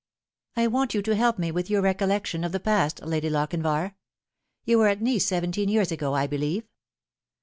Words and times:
"I 0.55 0.65
want 0.65 0.95
you 0.95 1.03
to 1.03 1.15
help 1.15 1.37
me 1.37 1.51
with 1.51 1.69
your 1.69 1.83
recollection 1.83 2.43
of 2.43 2.51
the 2.51 2.59
past 2.59 3.03
Lady 3.03 3.29
Lochinvar. 3.29 3.93
You 4.65 4.79
were 4.79 4.87
at 4.87 4.99
Nice 4.99 5.27
seventeen 5.27 5.69
years 5.69 5.91
ago, 5.91 6.09
1 6.09 6.27
believe 6.27 6.67